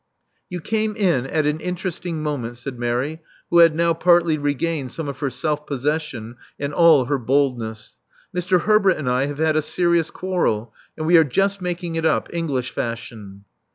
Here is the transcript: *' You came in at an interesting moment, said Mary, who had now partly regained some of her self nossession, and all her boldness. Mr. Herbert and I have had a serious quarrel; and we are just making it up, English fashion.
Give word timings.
*' 0.27 0.49
You 0.49 0.61
came 0.61 0.95
in 0.95 1.27
at 1.27 1.45
an 1.45 1.59
interesting 1.59 2.23
moment, 2.23 2.57
said 2.57 2.79
Mary, 2.79 3.21
who 3.51 3.59
had 3.59 3.75
now 3.75 3.93
partly 3.93 4.35
regained 4.35 4.91
some 4.91 5.07
of 5.07 5.19
her 5.19 5.29
self 5.29 5.67
nossession, 5.69 6.37
and 6.59 6.73
all 6.73 7.05
her 7.05 7.19
boldness. 7.19 7.97
Mr. 8.35 8.61
Herbert 8.61 8.97
and 8.97 9.07
I 9.07 9.27
have 9.27 9.37
had 9.37 9.55
a 9.55 9.61
serious 9.61 10.09
quarrel; 10.09 10.73
and 10.97 11.05
we 11.05 11.17
are 11.17 11.23
just 11.23 11.61
making 11.61 11.97
it 11.97 12.03
up, 12.07 12.33
English 12.33 12.71
fashion. 12.71 13.43